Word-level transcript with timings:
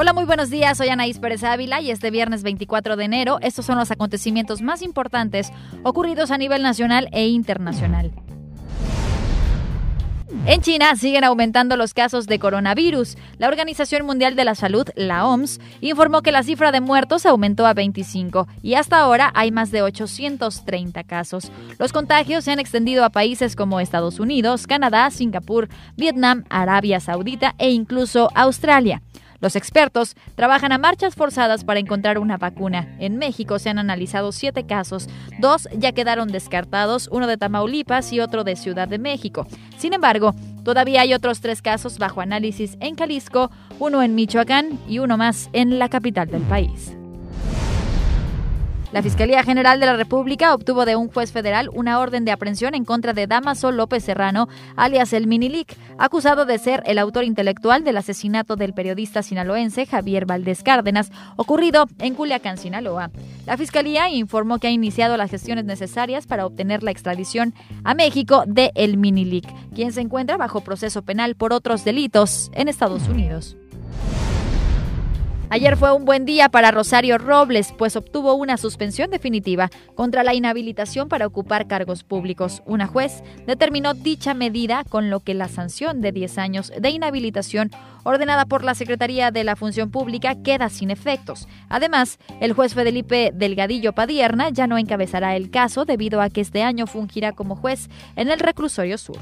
Hola, 0.00 0.12
muy 0.12 0.26
buenos 0.26 0.48
días. 0.48 0.78
Soy 0.78 0.90
Anaís 0.90 1.18
Pérez 1.18 1.42
Ávila 1.42 1.80
y 1.80 1.90
este 1.90 2.12
viernes 2.12 2.44
24 2.44 2.94
de 2.94 3.02
enero 3.02 3.38
estos 3.42 3.66
son 3.66 3.78
los 3.78 3.90
acontecimientos 3.90 4.62
más 4.62 4.80
importantes 4.82 5.50
ocurridos 5.82 6.30
a 6.30 6.38
nivel 6.38 6.62
nacional 6.62 7.08
e 7.10 7.26
internacional. 7.26 8.12
En 10.46 10.60
China 10.60 10.94
siguen 10.94 11.24
aumentando 11.24 11.76
los 11.76 11.94
casos 11.94 12.28
de 12.28 12.38
coronavirus. 12.38 13.16
La 13.38 13.48
Organización 13.48 14.06
Mundial 14.06 14.36
de 14.36 14.44
la 14.44 14.54
Salud, 14.54 14.86
la 14.94 15.26
OMS, 15.26 15.58
informó 15.80 16.22
que 16.22 16.30
la 16.30 16.44
cifra 16.44 16.70
de 16.70 16.80
muertos 16.80 17.26
aumentó 17.26 17.66
a 17.66 17.74
25 17.74 18.46
y 18.62 18.74
hasta 18.74 19.00
ahora 19.00 19.32
hay 19.34 19.50
más 19.50 19.72
de 19.72 19.82
830 19.82 21.02
casos. 21.02 21.50
Los 21.80 21.92
contagios 21.92 22.44
se 22.44 22.52
han 22.52 22.60
extendido 22.60 23.04
a 23.04 23.10
países 23.10 23.56
como 23.56 23.80
Estados 23.80 24.20
Unidos, 24.20 24.68
Canadá, 24.68 25.10
Singapur, 25.10 25.68
Vietnam, 25.96 26.44
Arabia 26.50 27.00
Saudita 27.00 27.56
e 27.58 27.70
incluso 27.70 28.30
Australia. 28.36 29.02
Los 29.40 29.54
expertos 29.54 30.16
trabajan 30.34 30.72
a 30.72 30.78
marchas 30.78 31.14
forzadas 31.14 31.64
para 31.64 31.80
encontrar 31.80 32.18
una 32.18 32.36
vacuna. 32.36 32.96
En 32.98 33.18
México 33.18 33.58
se 33.58 33.70
han 33.70 33.78
analizado 33.78 34.32
siete 34.32 34.66
casos, 34.66 35.08
dos 35.38 35.68
ya 35.76 35.92
quedaron 35.92 36.28
descartados, 36.28 37.08
uno 37.12 37.26
de 37.26 37.36
Tamaulipas 37.36 38.12
y 38.12 38.20
otro 38.20 38.42
de 38.42 38.56
Ciudad 38.56 38.88
de 38.88 38.98
México. 38.98 39.46
Sin 39.76 39.92
embargo, 39.92 40.34
todavía 40.64 41.02
hay 41.02 41.14
otros 41.14 41.40
tres 41.40 41.62
casos 41.62 41.98
bajo 41.98 42.20
análisis 42.20 42.76
en 42.80 42.96
Jalisco, 42.96 43.50
uno 43.78 44.02
en 44.02 44.16
Michoacán 44.16 44.78
y 44.88 44.98
uno 44.98 45.16
más 45.16 45.50
en 45.52 45.78
la 45.78 45.88
capital 45.88 46.28
del 46.28 46.42
país. 46.42 46.97
La 48.90 49.02
Fiscalía 49.02 49.42
General 49.42 49.78
de 49.78 49.84
la 49.84 49.96
República 49.96 50.54
obtuvo 50.54 50.86
de 50.86 50.96
un 50.96 51.08
juez 51.08 51.30
federal 51.30 51.68
una 51.74 51.98
orden 51.98 52.24
de 52.24 52.32
aprehensión 52.32 52.74
en 52.74 52.86
contra 52.86 53.12
de 53.12 53.26
Damaso 53.26 53.70
López 53.70 54.02
Serrano, 54.02 54.48
alias 54.76 55.12
el 55.12 55.26
Minilic, 55.26 55.76
acusado 55.98 56.46
de 56.46 56.56
ser 56.56 56.82
el 56.86 56.98
autor 56.98 57.24
intelectual 57.24 57.84
del 57.84 57.98
asesinato 57.98 58.56
del 58.56 58.72
periodista 58.72 59.22
sinaloense 59.22 59.84
Javier 59.84 60.24
Valdés 60.24 60.62
Cárdenas, 60.62 61.12
ocurrido 61.36 61.86
en 61.98 62.14
Culiacán, 62.14 62.56
Sinaloa. 62.56 63.10
La 63.44 63.58
Fiscalía 63.58 64.08
informó 64.08 64.58
que 64.58 64.68
ha 64.68 64.70
iniciado 64.70 65.18
las 65.18 65.30
gestiones 65.30 65.66
necesarias 65.66 66.26
para 66.26 66.46
obtener 66.46 66.82
la 66.82 66.90
extradición 66.90 67.52
a 67.84 67.92
México 67.92 68.44
de 68.46 68.72
el 68.74 68.96
Minilic, 68.96 69.44
quien 69.74 69.92
se 69.92 70.00
encuentra 70.00 70.38
bajo 70.38 70.62
proceso 70.62 71.02
penal 71.02 71.34
por 71.34 71.52
otros 71.52 71.84
delitos 71.84 72.50
en 72.54 72.68
Estados 72.68 73.06
Unidos. 73.06 73.54
Ayer 75.50 75.78
fue 75.78 75.92
un 75.94 76.04
buen 76.04 76.26
día 76.26 76.50
para 76.50 76.70
Rosario 76.70 77.16
Robles, 77.16 77.72
pues 77.78 77.96
obtuvo 77.96 78.34
una 78.34 78.58
suspensión 78.58 79.10
definitiva 79.10 79.70
contra 79.94 80.22
la 80.22 80.34
inhabilitación 80.34 81.08
para 81.08 81.26
ocupar 81.26 81.66
cargos 81.66 82.04
públicos. 82.04 82.62
Una 82.66 82.86
juez 82.86 83.22
determinó 83.46 83.94
dicha 83.94 84.34
medida, 84.34 84.84
con 84.84 85.08
lo 85.08 85.20
que 85.20 85.32
la 85.32 85.48
sanción 85.48 86.02
de 86.02 86.12
10 86.12 86.36
años 86.36 86.72
de 86.78 86.90
inhabilitación 86.90 87.70
ordenada 88.04 88.44
por 88.44 88.62
la 88.62 88.74
Secretaría 88.74 89.30
de 89.30 89.42
la 89.42 89.56
Función 89.56 89.90
Pública 89.90 90.36
queda 90.42 90.68
sin 90.68 90.90
efectos. 90.90 91.48
Además, 91.70 92.18
el 92.40 92.52
juez 92.52 92.74
Felipe 92.74 93.30
Delgadillo 93.34 93.94
Padierna 93.94 94.50
ya 94.50 94.66
no 94.66 94.76
encabezará 94.76 95.34
el 95.34 95.50
caso 95.50 95.86
debido 95.86 96.20
a 96.20 96.28
que 96.28 96.42
este 96.42 96.62
año 96.62 96.86
fungirá 96.86 97.32
como 97.32 97.56
juez 97.56 97.88
en 98.16 98.28
el 98.28 98.38
reclusorio 98.38 98.98
sur. 98.98 99.18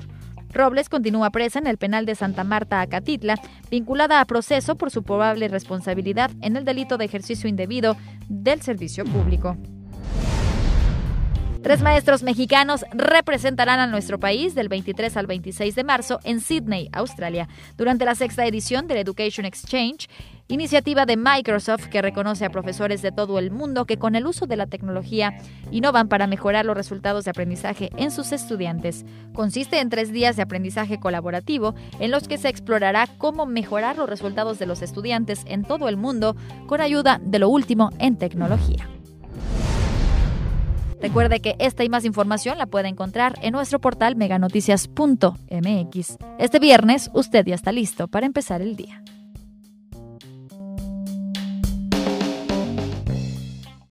Robles 0.57 0.89
continúa 0.89 1.31
presa 1.31 1.59
en 1.59 1.67
el 1.67 1.77
penal 1.77 2.07
de 2.07 2.15
Santa 2.15 2.43
Marta, 2.43 2.81
Acatitla, 2.81 3.39
vinculada 3.71 4.21
a 4.21 4.25
proceso 4.25 4.77
por 4.77 4.91
su 4.91 5.03
probable 5.03 5.49
responsabilidad 5.49 6.31
en 6.41 6.57
el 6.57 6.65
delito 6.65 6.97
de 6.97 7.05
ejercicio 7.05 7.49
indebido 7.49 7.97
del 8.29 8.63
servicio 8.63 9.05
público. 9.05 9.57
Tres 11.67 11.83
maestros 11.83 12.23
mexicanos 12.23 12.85
representarán 12.93 13.81
a 13.81 13.89
nuestro 13.89 14.21
país 14.21 14.55
del 14.55 14.69
23 14.69 15.17
al 15.17 15.27
26 15.27 15.75
de 15.75 15.83
marzo 15.83 16.21
en 16.23 16.39
Sydney, 16.39 16.89
Australia, 16.93 17.49
durante 17.77 18.05
la 18.05 18.15
sexta 18.15 18.47
edición 18.47 18.87
del 18.87 18.99
Education 18.99 19.45
Exchange, 19.45 20.09
iniciativa 20.47 21.07
de 21.07 21.17
Microsoft 21.17 21.87
que 21.87 22.03
reconoce 22.03 22.45
a 22.45 22.51
profesores 22.51 23.03
de 23.03 23.11
todo 23.11 23.41
el 23.41 23.51
mundo 23.51 23.85
que 23.85 23.97
con 23.97 24.15
el 24.15 24.29
uso 24.29 24.47
de 24.47 24.55
la 24.55 24.69
tecnología 24.69 25.39
innovan 25.73 26.07
para 26.07 26.29
mejorar 26.29 26.65
los 26.65 26.77
resultados 26.77 27.25
de 27.25 27.33
aprendizaje 27.33 27.91
en 27.97 28.13
sus 28.13 28.31
estudiantes. 28.31 29.05
Consiste 29.33 29.81
en 29.81 29.91
tres 29.91 30.13
días 30.13 30.37
de 30.37 30.43
aprendizaje 30.43 31.01
colaborativo 31.01 31.75
en 31.99 32.13
los 32.13 32.29
que 32.29 32.39
se 32.39 32.49
explorará 32.49 33.09
cómo 33.19 33.45
mejorar 33.45 33.97
los 33.97 34.09
resultados 34.09 34.61
de 34.61 34.67
los 34.67 34.83
estudiantes 34.83 35.43
en 35.47 35.65
todo 35.65 35.89
el 35.89 35.97
mundo 35.97 36.37
con 36.69 36.81
ayuda 36.81 37.21
de 37.25 37.41
lo 37.41 37.49
último 37.49 37.91
en 37.99 38.17
tecnología. 38.19 38.89
Recuerde 41.01 41.41
que 41.41 41.57
esta 41.59 41.85
y 41.85 41.89
más 41.89 42.05
información 42.05 42.59
la 42.59 42.67
puede 42.67 42.89
encontrar 42.89 43.39
en 43.43 43.53
nuestro 43.53 43.81
portal 43.81 44.17
meganoticias.mx. 44.17 46.19
Este 46.39 46.59
viernes 46.59 47.11
usted 47.15 47.47
ya 47.47 47.55
está 47.55 47.73
listo 47.73 48.09
para 48.09 48.27
empezar 48.27 48.61
el 48.63 48.77
día. 48.77 49.03